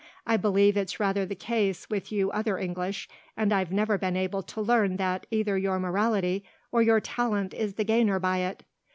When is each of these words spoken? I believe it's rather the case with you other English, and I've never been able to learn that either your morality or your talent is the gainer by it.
I 0.25 0.35
believe 0.35 0.77
it's 0.77 0.99
rather 0.99 1.27
the 1.27 1.35
case 1.35 1.87
with 1.87 2.11
you 2.11 2.31
other 2.31 2.57
English, 2.57 3.07
and 3.37 3.53
I've 3.53 3.71
never 3.71 3.99
been 3.99 4.17
able 4.17 4.41
to 4.41 4.59
learn 4.59 4.97
that 4.97 5.27
either 5.29 5.59
your 5.59 5.77
morality 5.77 6.43
or 6.71 6.81
your 6.81 6.99
talent 6.99 7.53
is 7.53 7.75
the 7.75 7.83
gainer 7.83 8.17
by 8.17 8.39
it. 8.39 8.63